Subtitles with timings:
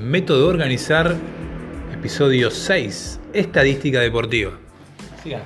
[0.00, 1.14] Método de Organizar,
[1.92, 4.52] episodio 6, Estadística Deportiva.
[5.22, 5.42] Sigan.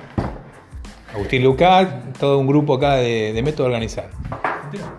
[1.13, 4.09] Agustín Lucac, todo un grupo acá de, de Método de Organizar.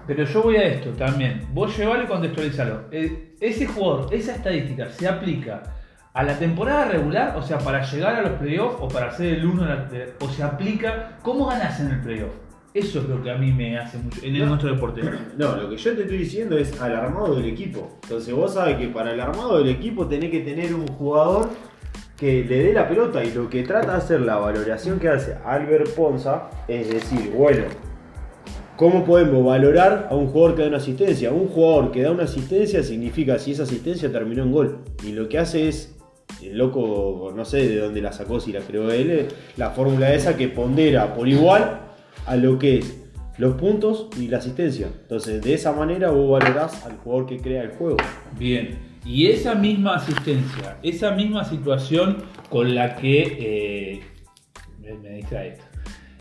[0.07, 1.47] Pero yo voy a esto también.
[1.53, 2.89] Vos llevalo y contextualizalo.
[2.93, 5.63] Eh, Ese jugador, esa estadística, ¿se aplica
[6.13, 7.35] a la temporada regular?
[7.37, 9.87] O sea, para llegar a los playoffs o para hacer el 1
[10.21, 11.19] o se aplica.
[11.23, 12.35] ¿Cómo ganas en el playoff?
[12.77, 14.45] Eso es lo que a mí me hace mucho en No.
[14.47, 15.01] nuestro deporte.
[15.39, 17.89] No, lo que yo te estoy diciendo es al armado del equipo.
[18.03, 21.49] Entonces vos sabés que para el armado del equipo tenés que tener un jugador
[22.19, 25.37] que le dé la pelota y lo que trata de hacer la valoración que hace
[25.47, 27.65] Albert Ponza es decir, bueno,
[28.77, 31.31] ¿cómo podemos valorar a un jugador que da una asistencia?
[31.33, 34.79] Un jugador que da una asistencia significa si esa asistencia terminó en gol.
[35.03, 35.97] Y lo que hace es,
[36.43, 40.37] el loco, no sé de dónde la sacó, si la creó él, la fórmula esa
[40.37, 41.86] que pondera por igual
[42.25, 43.03] a lo que es
[43.39, 44.89] los puntos y la asistencia.
[45.03, 47.99] Entonces, de esa manera vos valorás al jugador que crea el juego.
[48.39, 48.79] Bien.
[49.05, 53.37] Y esa misma asistencia, esa misma situación con la que.
[53.41, 54.01] eh,
[55.03, 55.65] me, distrae esto.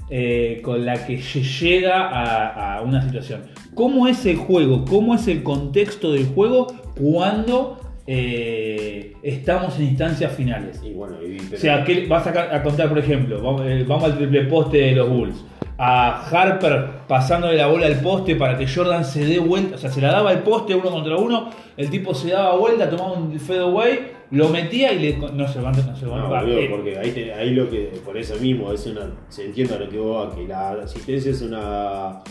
[0.09, 3.41] Eh, con la que se llega a, a una situación.
[3.73, 4.85] ¿Cómo es el juego?
[4.85, 10.79] ¿Cómo es el contexto del juego cuando eh, estamos en instancias finales?
[10.83, 13.41] Y bueno, y- pero- O sea, ¿qué vas a, contar, por ejemplo?
[13.41, 15.43] Vamos, vamos al triple poste de los Bulls.
[15.77, 19.75] A Harper pasándole la bola al poste para que Jordan se dé vuelta.
[19.75, 21.49] O sea, se la daba al poste uno contra uno.
[21.75, 23.99] El tipo se daba vuelta, tomaba un fadeaway,
[24.31, 25.17] lo metía y le.
[25.33, 28.17] No se levanta, no se No, boludo, Eh, porque ahí, te- ahí lo que, por
[28.17, 32.21] eso mismo, es una, se entiende lo que vos que la asistencia es una,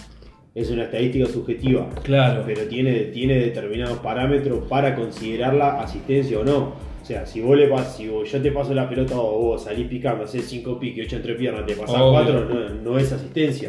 [0.55, 2.45] es una estadística subjetiva, Claro.
[2.47, 6.94] pero tiene, tiene determinados parámetros para considerarla asistencia o no.
[7.05, 9.65] O sea, si vos le pas, si vos- yo te paso la pelota o vos
[9.65, 12.13] salís picando, haces 5 piques, 8 entre piernas, te pasás Obvio.
[12.13, 13.69] 4, no, no es asistencia.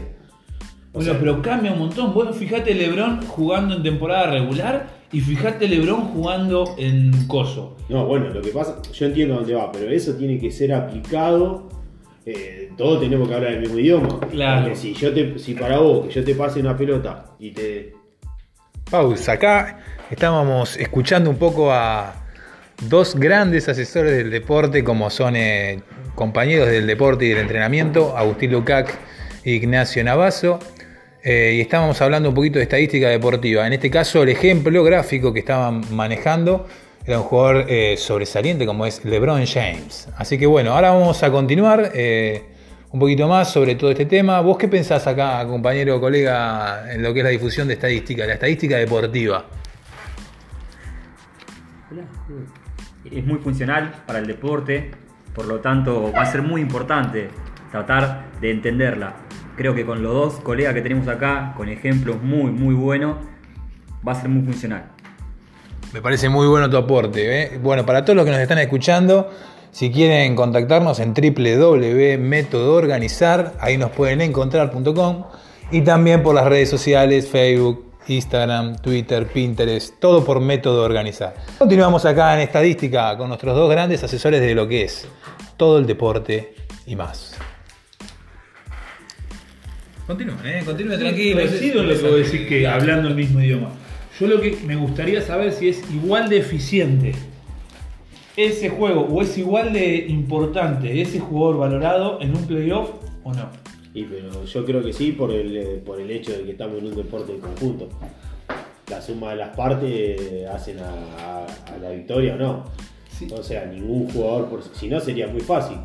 [0.94, 2.13] O Bueno, sea, pero cambia un montón.
[2.13, 7.75] Vos fijate LeBron jugando en temporada regular y fijate LeBron jugando en Coso.
[7.89, 11.68] No, bueno, lo que pasa, yo entiendo dónde va, pero eso tiene que ser aplicado.
[12.25, 14.19] eh, todos tenemos que hablar el mismo idioma.
[14.31, 14.62] Claro.
[14.62, 17.94] Porque si yo te, si para vos que yo te pase una pelota y te.
[18.90, 19.34] Pausa.
[19.34, 19.79] Acá
[20.09, 22.25] estábamos escuchando un poco a
[22.81, 25.81] dos grandes asesores del deporte, como son eh,
[26.16, 28.97] compañeros del deporte y del entrenamiento, Agustín Lucac
[29.44, 30.59] e Ignacio Navazo.
[31.24, 33.66] eh, y estábamos hablando un poquito de estadística deportiva.
[33.66, 36.68] En este caso, el ejemplo gráfico que estaban manejando
[37.06, 40.07] era un jugador eh, sobresaliente como es LeBron James.
[40.18, 41.92] Así que bueno, ahora vamos a continuar
[42.92, 44.40] un poquito más sobre todo este tema.
[44.42, 48.34] ¿Vos qué pensás acá, compañero, colega, en lo que es la difusión de estadística, la
[48.34, 49.46] estadística deportiva?
[53.11, 54.91] Es muy funcional para el deporte,
[55.33, 57.29] por lo tanto va a ser muy importante
[57.71, 59.16] tratar de entenderla.
[59.55, 63.17] Creo que con los dos colegas que tenemos acá, con ejemplos muy muy buenos,
[64.07, 64.85] va a ser muy funcional.
[65.94, 67.44] Me parece muy bueno tu aporte.
[67.44, 67.59] ¿eh?
[67.61, 69.29] Bueno, para todos los que nos están escuchando,
[69.71, 75.25] si quieren contactarnos en www.metodoorganizar, ahí nos pueden encontrar.com
[75.71, 81.35] y también por las redes sociales, Facebook, Instagram, Twitter, Pinterest, todo por método organizar.
[81.57, 85.07] Continuamos acá en estadística con nuestros dos grandes asesores de lo que es
[85.57, 86.55] todo el deporte
[86.85, 87.35] y más.
[90.07, 90.61] Continúen, ¿eh?
[90.63, 90.99] continúen.
[90.99, 93.69] Coincido en lo que decís que hablando el mismo idioma.
[94.19, 97.13] Yo lo que me gustaría saber si es igual de eficiente
[98.38, 102.91] ese juego o es igual de importante ese jugador valorado en un playoff
[103.23, 103.64] o no.
[103.95, 106.78] Y pero yo creo que sí por el, eh, por el hecho de que estamos
[106.79, 107.89] en un deporte en conjunto.
[108.91, 109.89] La suma de las partes
[110.22, 112.66] eh, hacen a, a- a la victoria o no.
[113.09, 113.28] Sí.
[113.33, 115.78] O sea, ningún jugador, por, si no sería muy fácil.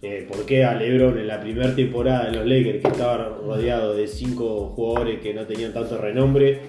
[0.00, 3.94] Eh, ¿Por qué a LeBron en la primera temporada de los Lakers, que estaba rodeado
[3.94, 6.60] de cinco jugadores que no tenían tanto renombre,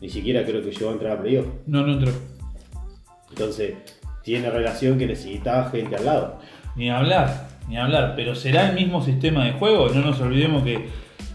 [0.00, 1.46] ni siquiera creo que llegó a entrar a playoff?
[1.68, 2.10] No, no entró.
[3.30, 3.74] Entonces,
[4.24, 6.38] tiene relación que necesitaba gente al lado.
[6.74, 8.14] Ni hablar, ni hablar.
[8.16, 9.88] Pero será el mismo sistema de juego.
[9.90, 10.86] No nos olvidemos que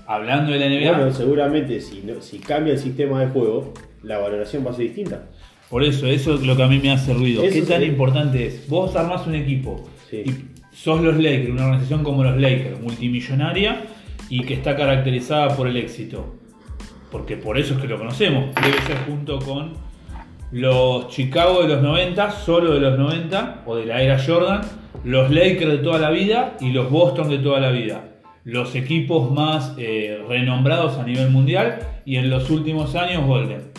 [0.08, 4.18] hablando de la NBA, Bueno, seguramente si, no- si cambia el sistema de juego, la
[4.18, 5.24] valoración va a ser distinta.
[5.70, 7.42] por eso, eso es lo que a mí me hace ruido.
[7.44, 7.88] Eso ¿Qué tan sí.
[7.88, 8.68] importante es?
[8.70, 10.24] Vos armás un equipo Sí.
[10.26, 13.82] y sos los Lakers, una organización como los Lakers, multimillonaria
[14.30, 16.36] y que está caracterizada por el éxito.
[17.12, 18.54] Porque por eso es que lo conocemos.
[18.56, 19.74] Debe ser junto con
[20.52, 24.62] los Chicago de los 90, solo de los 90, o de la era Jordan,
[25.04, 28.10] los Lakers de toda la vida y los Boston de toda la vida.
[28.46, 33.72] Los equipos más eh, renombrados a nivel mundial y en los últimos años Golden.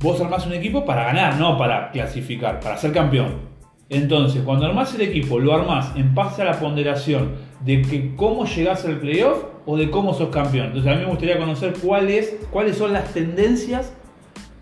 [0.00, 3.48] Vos armás un equipo para ganar, no para clasificar, para ser campeón.
[3.88, 7.32] Entonces, cuando armás el equipo, lo armás en base a la ponderación
[7.64, 10.66] de que cómo llegás al playoff o de cómo sos campeón.
[10.66, 13.94] Entonces, a mí me gustaría conocer cuál es- cuáles son las tendencias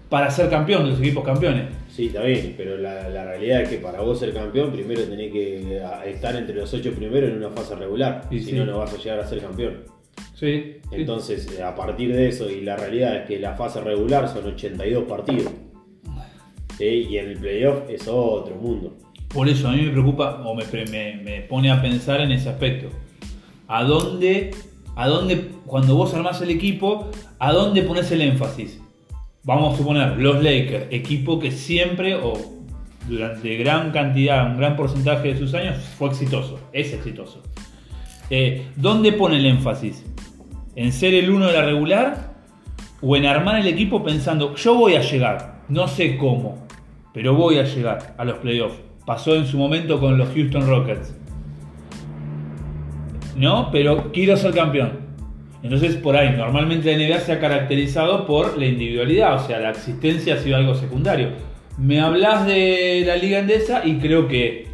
[0.09, 1.67] para ser campeón de los equipos campeones.
[1.89, 5.33] Sí, está bien, pero la, la realidad es que para vos ser campeón, primero tenés
[5.33, 8.23] que estar entre los ocho primeros en una fase regular.
[8.31, 8.53] Y si sí.
[8.53, 9.85] no, no vas a llegar a ser campeón.
[10.35, 10.77] Sí.
[10.93, 14.45] Entonces, eh, a partir de eso, y la realidad es que la fase regular son
[14.47, 15.51] 82 partidos.
[16.79, 16.85] ¿Sí?
[17.11, 18.97] Y en el playoff es otro mundo.
[19.33, 22.49] Por eso a mí me preocupa o me, me- me pone a pensar en ese
[22.51, 22.89] aspecto.
[23.67, 24.51] ¿A dónde,
[24.95, 28.81] a dónde, cuando vos armás el equipo, a dónde pones el énfasis?
[29.47, 32.33] Vamos a suponer, los Lakers, equipo que siempre o
[33.09, 37.45] durante gran cantidad, un gran porcentaje de sus años fue exitoso, es exitoso.
[38.29, 40.05] Eh, ¿Dónde pone el énfasis?
[40.75, 42.35] ¿En ser el uno de la regular?
[43.01, 46.67] ¿O en armar el equipo pensando, yo voy a llegar, no sé cómo,
[47.15, 48.81] pero voy a llegar a los playoffs?
[49.07, 51.15] Pasó en su momento con los Houston Rockets.
[53.37, 53.71] ¿No?
[53.71, 55.06] Pero quiero ser campeón.
[55.63, 59.71] Entonces, por ahí, normalmente la NBA se ha caracterizado por la individualidad, o sea, la
[59.71, 61.31] existencia ha sido algo secundario.
[61.79, 64.67] Me hablas de la liga endesa y creo que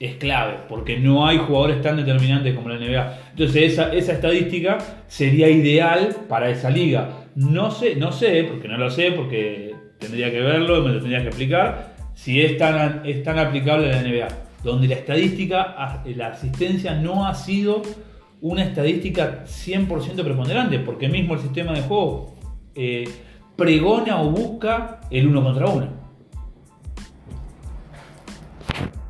[0.00, 3.18] es clave, porque no hay jugadores tan determinantes como la NBA.
[3.30, 4.78] Entonces, esa, esa estadística
[5.08, 7.26] sería ideal para esa liga.
[7.34, 11.20] No sé, no sé, porque no lo sé, porque tendría que verlo, me lo tendría
[11.22, 14.28] que explicar, si es tan, es tan aplicable a la NBA,
[14.64, 17.82] donde la estadística, la asistencia no ha sido
[18.40, 22.34] una estadística 100% preponderante, porque mismo el sistema de juego
[22.74, 23.08] eh,
[23.56, 25.88] pregona o busca el uno contra uno.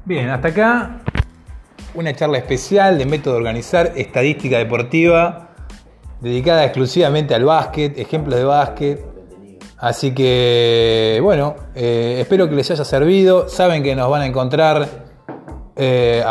[0.04, 1.02] Bien, hasta acá
[1.94, 5.48] una charla especial de método de organizar estadística deportiva
[6.20, 9.04] dedicada exclusivamente al básquet, ejemplos de básquet.
[9.76, 13.48] Así que, bueno, eh, espero que les haya servido.
[13.48, 15.07] Saben que nos van a encontrar
[15.80, 16.24] eh,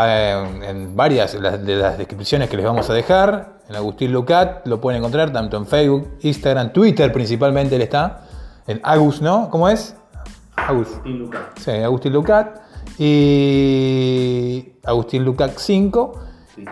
[0.64, 3.60] en, varias de las, de las descripciones que les vamos a dejar.
[3.70, 8.26] En Agustín Lucat lo pueden encontrar tanto en Facebook, Instagram, Twitter principalmente él está.
[8.68, 9.50] En Agus, ¿no?
[9.50, 9.96] ¿Cómo es?
[10.58, 11.02] Agus.
[11.02, 11.42] Team Lucas.
[11.56, 12.60] Sí, Agustín Lucat.
[13.00, 16.14] Y Agustín Lucat 5.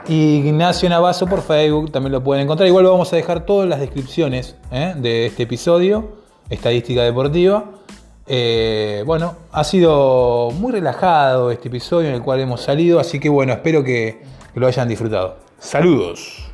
[0.07, 2.67] Y Ignacio Navazo por Facebook también lo pueden encontrar.
[2.67, 4.95] Igual vamos a dejar todas las descripciones ¿eh?
[4.97, 6.17] de este episodio,
[6.49, 7.65] Estadística Deportiva.
[8.27, 13.29] Eh, bueno, ha sido muy relajado este episodio en el cual hemos salido, así que
[13.29, 14.21] bueno, espero que,
[14.53, 15.37] que lo hayan disfrutado.
[15.59, 16.44] Saludos.